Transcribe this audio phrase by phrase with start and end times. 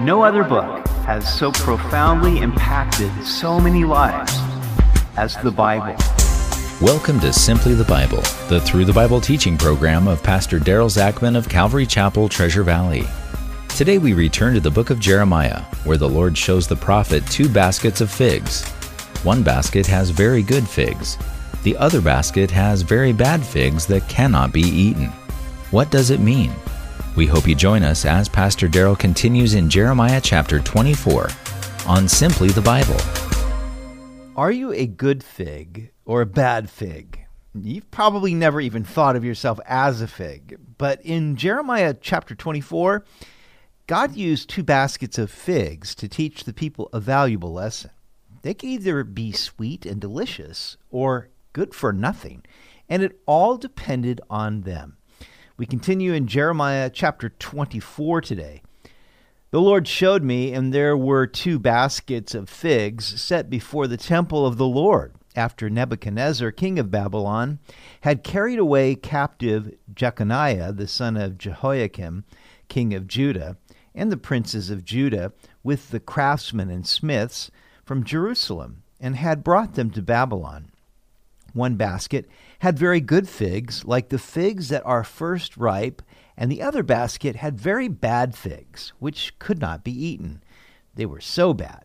[0.00, 4.30] No other book has so profoundly impacted so many lives
[5.16, 5.96] as the Bible.
[6.82, 8.20] Welcome to Simply the Bible,
[8.50, 13.04] the Through the Bible teaching program of Pastor Daryl Zachman of Calvary Chapel, Treasure Valley.
[13.70, 17.48] Today we return to the book of Jeremiah, where the Lord shows the prophet two
[17.48, 18.68] baskets of figs.
[19.22, 21.16] One basket has very good figs,
[21.62, 25.06] the other basket has very bad figs that cannot be eaten.
[25.70, 26.52] What does it mean?
[27.16, 31.28] We hope you join us as Pastor Daryl continues in Jeremiah chapter 24
[31.86, 32.98] on Simply the Bible.
[34.36, 37.24] Are you a good fig or a bad fig?
[37.54, 43.06] You've probably never even thought of yourself as a fig, but in Jeremiah chapter 24,
[43.86, 47.92] God used two baskets of figs to teach the people a valuable lesson.
[48.42, 52.44] They could either be sweet and delicious or good for nothing,
[52.90, 54.98] and it all depended on them.
[55.58, 58.60] We continue in Jeremiah chapter 24 today.
[59.52, 64.44] The Lord showed me, and there were two baskets of figs set before the temple
[64.44, 67.58] of the Lord, after Nebuchadnezzar, king of Babylon,
[68.02, 72.24] had carried away captive Jeconiah, the son of Jehoiakim,
[72.68, 73.56] king of Judah,
[73.94, 77.50] and the princes of Judah, with the craftsmen and smiths
[77.82, 80.70] from Jerusalem, and had brought them to Babylon.
[81.56, 86.02] One basket had very good figs, like the figs that are first ripe,
[86.36, 90.42] and the other basket had very bad figs, which could not be eaten.
[90.94, 91.84] They were so bad.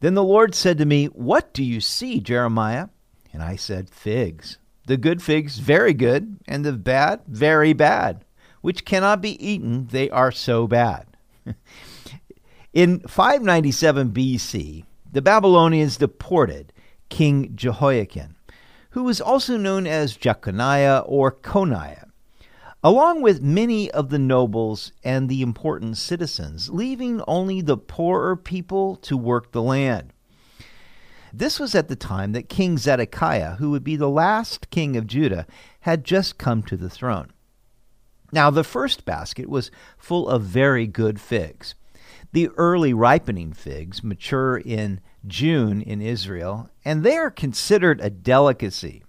[0.00, 2.88] Then the Lord said to me, What do you see, Jeremiah?
[3.32, 4.58] And I said, Figs.
[4.86, 8.24] The good figs, very good, and the bad, very bad,
[8.62, 9.86] which cannot be eaten.
[9.86, 11.06] They are so bad.
[12.72, 16.72] In 597 BC, the Babylonians deported
[17.08, 18.34] King Jehoiakim
[18.94, 22.10] who was also known as Jeconiah or Coniah,
[22.80, 28.94] along with many of the nobles and the important citizens, leaving only the poorer people
[28.96, 30.12] to work the land.
[31.32, 35.08] This was at the time that King Zedekiah, who would be the last king of
[35.08, 35.48] Judah,
[35.80, 37.32] had just come to the throne.
[38.30, 41.74] Now, the first basket was full of very good figs.
[42.32, 49.02] The early ripening figs mature in June in Israel, and they are considered a delicacy.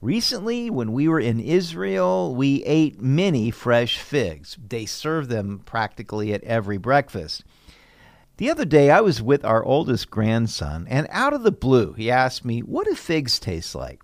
[0.00, 4.56] Recently, when we were in Israel, we ate many fresh figs.
[4.68, 7.44] They serve them practically at every breakfast.
[8.38, 12.10] The other day, I was with our oldest grandson, and out of the blue, he
[12.10, 14.02] asked me, What do figs taste like?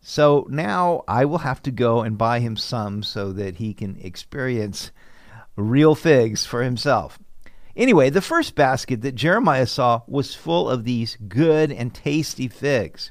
[0.00, 3.96] So now I will have to go and buy him some so that he can
[4.00, 4.90] experience
[5.56, 7.18] real figs for himself.
[7.76, 13.10] Anyway, the first basket that Jeremiah saw was full of these good and tasty figs.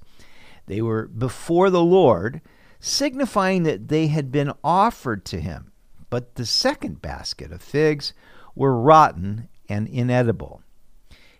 [0.68, 2.42] They were before the Lord,
[2.80, 5.72] signifying that they had been offered to him.
[6.10, 8.14] But the second basket of figs
[8.56, 10.62] were rotten and inedible.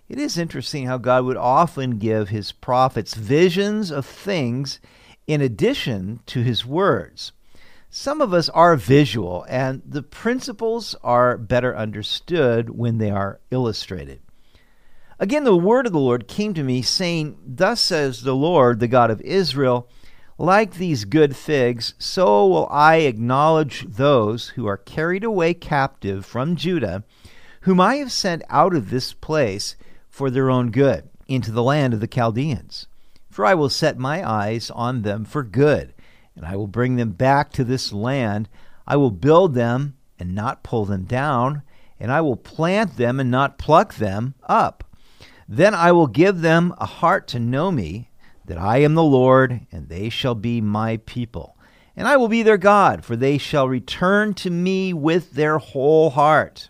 [0.10, 4.80] It is interesting how God would often give his prophets visions of things
[5.28, 7.32] in addition to his words.
[7.94, 14.22] Some of us are visual, and the principles are better understood when they are illustrated.
[15.20, 18.88] Again, the word of the Lord came to me, saying, Thus says the Lord, the
[18.88, 19.90] God of Israel,
[20.38, 26.56] like these good figs, so will I acknowledge those who are carried away captive from
[26.56, 27.04] Judah,
[27.64, 29.76] whom I have sent out of this place
[30.10, 32.88] for their own good, into the land of the Chaldeans.
[33.30, 35.94] For I will set my eyes on them for good
[36.36, 38.50] and I will bring them back to this land.
[38.88, 41.64] I will build them and not pull them down,
[42.00, 44.84] and I will plant them and not pluck them up.
[45.48, 48.10] Then I will give them a heart to know me,
[48.46, 51.58] that I am the Lord, and they shall be my people.
[51.96, 56.12] And I will be their God, for they shall return to me with their whole
[56.12, 56.70] heart.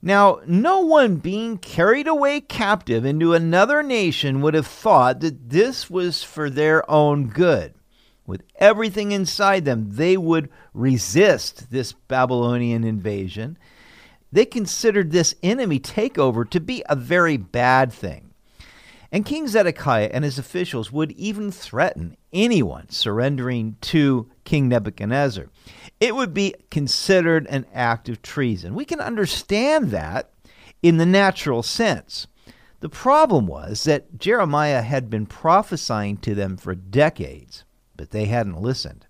[0.00, 5.90] Now, no one being carried away captive into another nation would have thought that this
[5.90, 7.74] was for their own good
[8.28, 13.56] with everything inside them, they would resist this Babylonian invasion.
[14.30, 18.34] They considered this enemy takeover to be a very bad thing.
[19.10, 25.46] And King Zedekiah and his officials would even threaten anyone surrendering to King Nebuchadnezzar.
[25.98, 28.74] It would be considered an act of treason.
[28.74, 30.30] We can understand that
[30.82, 32.26] in the natural sense.
[32.80, 37.64] The problem was that Jeremiah had been prophesying to them for decades
[37.98, 39.06] but they hadn't listened.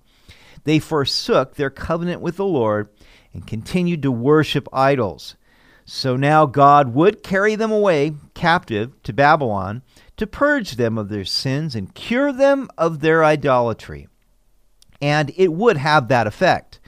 [0.64, 2.88] They forsook their covenant with the Lord
[3.32, 5.36] and continued to worship idols.
[5.84, 9.82] So now God would carry them away captive to Babylon
[10.16, 14.08] to purge them of their sins and cure them of their idolatry.
[15.00, 16.80] And it would have that effect.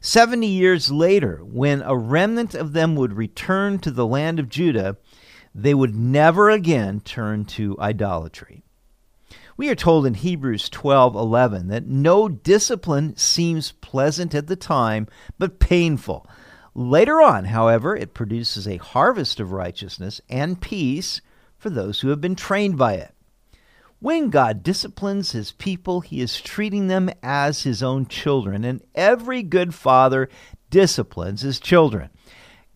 [0.00, 4.98] Seventy years later, when a remnant of them would return to the land of Judah,
[5.54, 8.63] they would never again turn to idolatry.
[9.56, 15.06] We are told in Hebrews 12:11 that no discipline seems pleasant at the time,
[15.38, 16.26] but painful.
[16.74, 21.20] Later on, however, it produces a harvest of righteousness and peace
[21.56, 23.14] for those who have been trained by it.
[24.00, 29.44] When God disciplines his people, he is treating them as his own children, and every
[29.44, 30.28] good father
[30.68, 32.10] disciplines his children.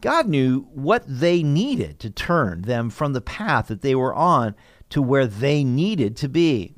[0.01, 4.55] God knew what they needed to turn them from the path that they were on
[4.91, 6.75] to where they needed to be.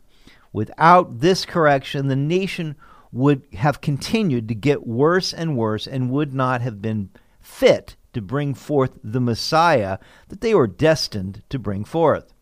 [0.53, 2.77] Without this correction, the nation
[3.13, 8.23] would have continued to get worse and worse and would not have been fit to
[8.23, 12.33] bring forth the Messiah that they were destined to bring forth.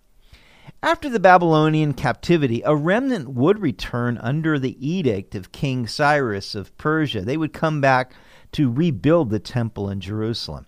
[0.82, 6.76] After the Babylonian captivity, a remnant would return under the edict of King Cyrus of
[6.78, 7.22] Persia.
[7.22, 8.12] They would come back
[8.52, 10.66] to rebuild the temple in Jerusalem.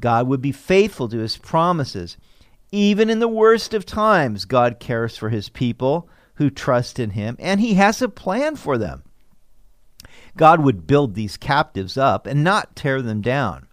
[0.00, 2.16] God would be faithful to his promises.
[2.72, 7.36] Even in the worst of times, God cares for his people who trust in him,
[7.38, 9.02] and he has a plan for them.
[10.36, 13.66] God would build these captives up and not tear them down.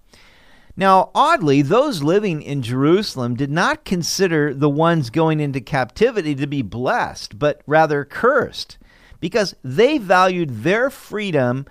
[0.76, 6.48] Now, oddly, those living in Jerusalem did not consider the ones going into captivity to
[6.48, 8.78] be blessed, but rather cursed,
[9.20, 11.66] because they valued their freedom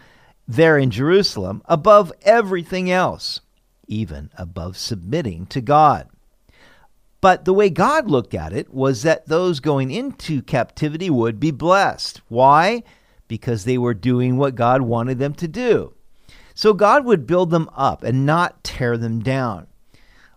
[0.46, 3.40] there in Jerusalem above everything else,
[3.92, 6.08] even above submitting to God.
[7.20, 11.52] But the way God looked at it was that those going into captivity would be
[11.52, 12.20] blessed.
[12.28, 12.82] Why?
[13.28, 15.94] Because they were doing what God wanted them to do.
[16.54, 19.68] So God would build them up and not tear them down.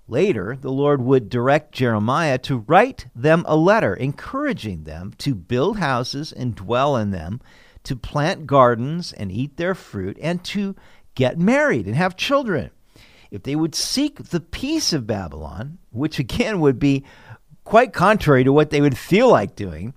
[0.08, 5.80] Later, the Lord would direct Jeremiah to write them a letter encouraging them to build
[5.80, 7.42] houses and dwell in them,
[7.84, 10.76] to plant gardens and eat their fruit, and to
[11.16, 12.70] get married and have children
[13.36, 17.04] if they would seek the peace of Babylon, which again would be
[17.66, 19.94] quite contrary to what they would feel like doing,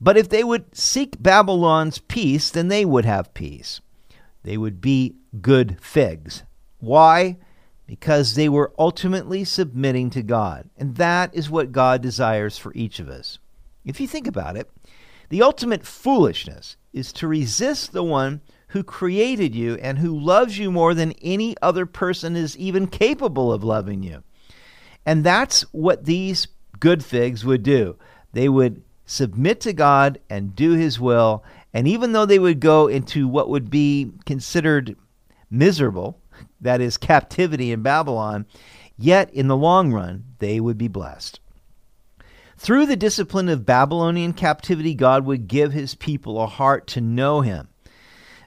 [0.00, 3.80] but if they would seek Babylon's peace, then they would have peace.
[4.42, 6.42] They would be good figs.
[6.78, 7.38] Why?
[7.86, 10.68] Because they were ultimately submitting to God.
[10.76, 13.38] And that is what God desires for each of us.
[13.84, 14.68] If you think about it,
[15.28, 18.40] the ultimate foolishness is to resist the one
[18.72, 23.52] who created you and who loves you more than any other person is even capable
[23.52, 24.22] of loving you.
[25.04, 26.48] And that's what these
[26.80, 27.96] good figs would do.
[28.32, 31.44] They would submit to God and do his will.
[31.74, 34.96] And even though they would go into what would be considered
[35.50, 36.18] miserable,
[36.62, 38.46] that is, captivity in Babylon,
[38.96, 41.40] yet in the long run, they would be blessed.
[42.56, 47.42] Through the discipline of Babylonian captivity, God would give his people a heart to know
[47.42, 47.68] him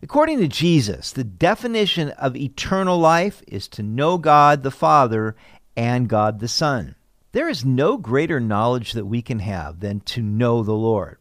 [0.05, 5.35] According to Jesus, the definition of eternal life is to know God the Father
[5.75, 6.93] and God the Son.
[7.31, 11.17] There is no greater knowledge that we can have than to know the Lord.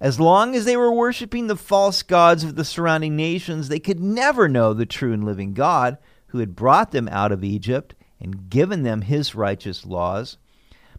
[0.00, 4.00] As long as they were worshiping the false gods of the surrounding nations, they could
[4.00, 8.50] never know the true and living God who had brought them out of Egypt and
[8.50, 10.38] given them his righteous laws.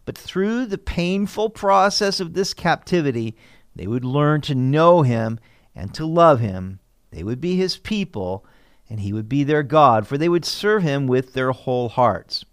[0.06, 3.36] But through the painful process of this captivity,
[3.76, 5.38] they would learn to know him
[5.74, 6.79] and to love him
[7.10, 8.44] they would be his people,
[8.88, 12.44] and he would be their God, for they would serve him with their whole hearts.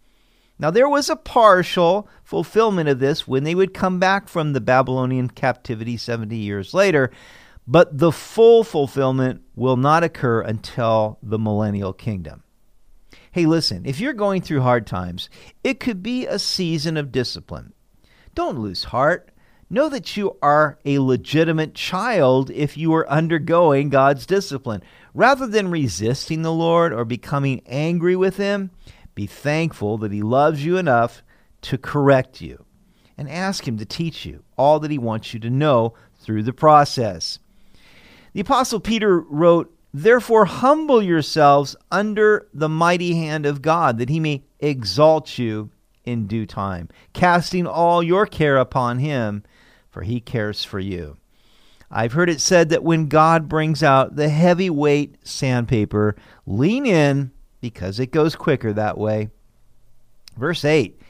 [0.60, 4.62] Now, there was a partial fulfillment of this when they would come back from the
[4.62, 7.12] Babylonian captivity 70 years later,
[7.68, 12.44] but the full fulfillment will not occur until the millennial kingdom.
[13.32, 15.30] Hey, listen, if you're going through hard times,
[15.64, 17.74] it could be a season of discipline.
[18.34, 19.32] Don't lose heart.
[19.70, 24.82] Know that you are a legitimate child if you are undergoing God's discipline.
[25.14, 28.72] Rather than resisting the Lord or becoming angry with Him,
[29.14, 31.22] be thankful that He loves you enough
[31.64, 32.66] to correct you
[33.18, 36.54] and ask Him to teach you all that He wants you to know through the
[36.54, 37.40] process.
[38.32, 44.22] The Apostle Peter wrote, Therefore, humble yourselves under the mighty hand of God, that He
[44.22, 45.72] may exalt you
[46.06, 49.44] in due time, casting all your care upon Him
[49.98, 51.18] for he cares for you.
[51.90, 58.00] I've heard it said that when God brings out the heavyweight sandpaper, lean in because
[58.00, 59.32] it goes quicker that way.
[60.38, 61.02] Verse 8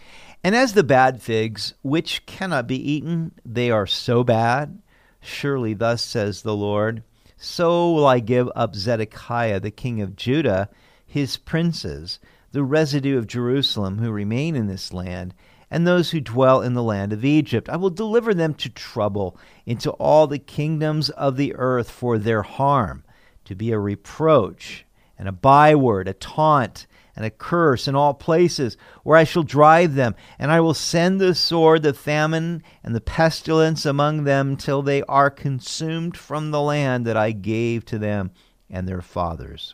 [0.41, 4.81] And as the bad figs, which cannot be eaten, they are so bad,
[5.19, 7.03] surely thus says the Lord,
[7.35, 10.69] so will I give up Zedekiah the king of Judah,
[11.05, 12.19] his princes,
[12.53, 15.33] the residue of Jerusalem who remain in this land,
[15.69, 17.69] and those who dwell in the land of Egypt.
[17.69, 22.43] I will deliver them to trouble into all the kingdoms of the earth for their
[22.43, 23.03] harm,
[23.45, 24.85] to be a reproach
[25.17, 29.95] and a byword, a taunt, and a curse in all places where I shall drive
[29.95, 34.83] them, and I will send the sword, the famine, and the pestilence among them till
[34.83, 38.31] they are consumed from the land that I gave to them
[38.69, 39.73] and their fathers.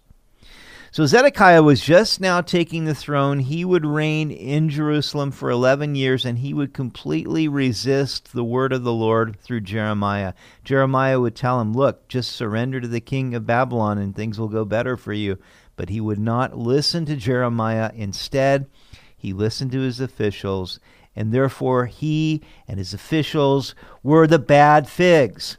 [0.93, 3.39] So Zedekiah was just now taking the throne.
[3.39, 8.71] He would reign in Jerusalem for 11 years and he would completely resist the word
[8.71, 10.33] of the Lord through Jeremiah.
[10.63, 14.49] Jeremiah would tell him, Look, just surrender to the king of Babylon and things will
[14.49, 15.39] go better for you.
[15.77, 17.89] But he would not listen to Jeremiah.
[17.95, 18.67] Instead,
[19.17, 20.79] he listened to his officials,
[21.15, 23.73] and therefore he and his officials
[24.03, 25.57] were the bad figs.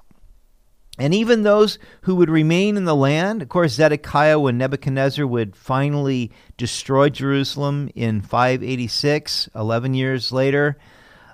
[0.99, 5.57] And even those who would remain in the land, of course, Zedekiah, when Nebuchadnezzar would
[5.57, 10.79] finally destroy Jerusalem in 586, 11 years later,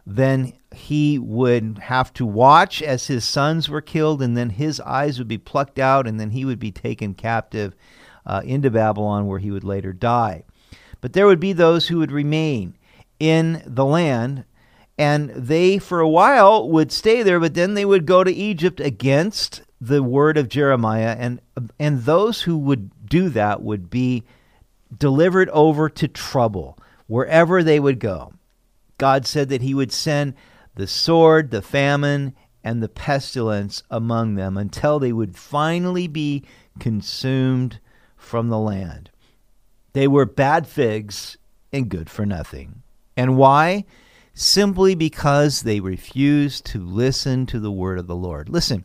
[0.07, 5.19] then he would have to watch as his sons were killed, and then his eyes
[5.19, 7.75] would be plucked out, and then he would be taken captive
[8.25, 10.45] uh, into Babylon, where he would later die.
[11.02, 12.76] But there would be those who would remain
[13.19, 14.45] in the land,
[15.00, 18.80] and they, for a while, would stay there, but then they would go to Egypt
[18.80, 21.40] against the word of Jeremiah, and
[21.78, 24.25] and those who would do that would be
[24.95, 26.76] delivered over to trouble
[27.07, 28.35] wherever they would go.
[28.99, 30.35] God said that He would send
[30.75, 36.45] the sword, the famine, and the pestilence among them until they would finally be
[36.78, 37.80] consumed
[38.19, 39.09] from the land.
[39.95, 41.38] They were bad figs
[41.73, 42.83] and good for nothing.
[43.16, 43.87] And why?
[44.40, 48.49] Simply because they refuse to listen to the word of the Lord.
[48.49, 48.85] Listen,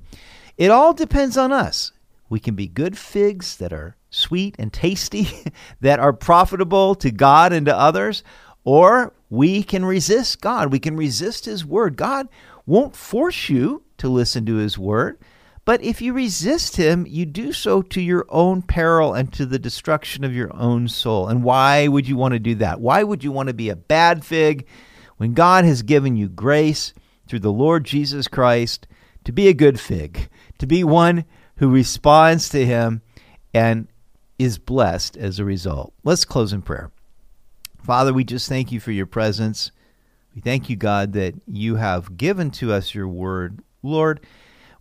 [0.58, 1.94] it all depends on us.
[2.28, 5.30] We can be good figs that are sweet and tasty,
[5.80, 8.22] that are profitable to God and to others,
[8.66, 10.74] or we can resist God.
[10.74, 11.96] We can resist His word.
[11.96, 12.28] God
[12.66, 15.18] won't force you to listen to His word.
[15.64, 19.58] But if you resist him, you do so to your own peril and to the
[19.58, 21.30] destruction of your own soul.
[21.30, 22.82] And why would you want to do that?
[22.82, 24.68] Why would you want to be a bad fig
[25.18, 26.94] when God has given you grace
[27.28, 28.88] through the Lord Jesus Christ
[29.24, 30.30] to be a good fig,
[30.60, 31.26] to be one
[31.58, 33.02] who responds to him
[33.54, 33.88] and
[34.38, 35.94] is blessed as a result?
[36.04, 36.92] Let's close in prayer.
[37.84, 39.72] Father, we just thank you for your presence.
[40.34, 43.60] We thank you, God, that you have given to us your word.
[43.84, 44.26] Lord,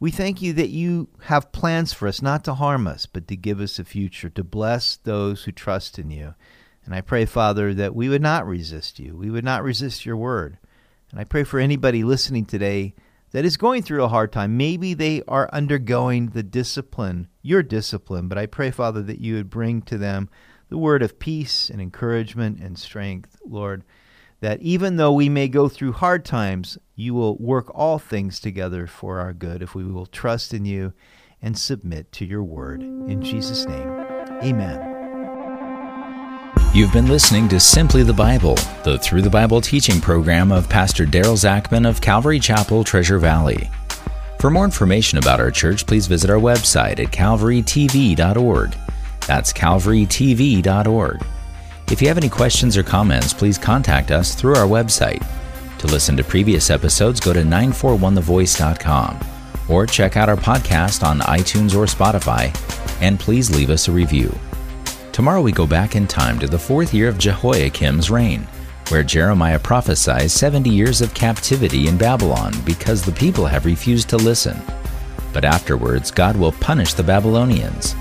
[0.01, 3.37] we thank you that you have plans for us, not to harm us, but to
[3.37, 6.35] give us a future, to bless those who trust in you.
[6.85, 9.17] And I pray, Father, that we would not resist you.
[9.17, 10.59] We would not resist your word.
[11.11, 12.95] And I pray for anybody listening today
[13.31, 14.57] that is going through a hard time.
[14.57, 19.51] Maybe they are undergoing the discipline, your discipline, but I pray, Father, that you would
[19.51, 20.29] bring to them
[20.69, 23.85] the word of peace and encouragement and strength, Lord
[24.45, 28.87] that even though we may go through hard times, you will work all things together
[28.87, 30.93] for our good if we will trust in you
[31.41, 32.83] and submit to your word.
[32.83, 33.89] In Jesus' name,
[34.43, 34.94] amen.
[36.75, 41.07] You've been listening to Simply the Bible, the Through the Bible teaching program of Pastor
[41.07, 43.71] Daryl Zachman of Calvary Chapel, Treasure Valley.
[44.41, 48.75] For more information about our church, please visit our website at calvarytv.org.
[49.25, 51.25] That's calvarytv.org.
[51.93, 55.25] If you have any questions or comments, please contact us through our website.
[55.79, 59.21] To listen to previous episodes, go to 941thevoice.com
[59.69, 62.53] or check out our podcast on iTunes or Spotify,
[63.01, 64.37] and please leave us a review.
[65.15, 68.49] Tomorrow we go back in time to the fourth year of Jehoiakim's reign,
[68.89, 74.17] where Jeremiah prophesies 70 years of captivity in Babylon because the people have refused to
[74.17, 74.61] listen.
[75.33, 77.95] But afterwards, God will punish the Babylonians.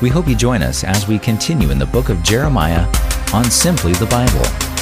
[0.00, 2.86] We hope you join us as we continue in the book of Jeremiah
[3.34, 4.75] on Simply the Bible.